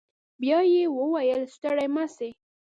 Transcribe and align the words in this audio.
بيا 0.41 0.59
يې 0.73 0.83
وويل 0.97 1.41
ستړي 1.55 1.87
مه 1.95 2.05
سئ. 2.15 2.29